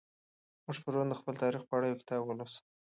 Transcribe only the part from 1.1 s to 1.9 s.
خپل تاریخ په اړه